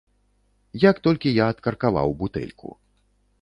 Як 0.89 0.95
толькі 1.07 1.33
я 1.35 1.45
адкаркаваў 1.53 2.17
бутэльку. 2.23 2.73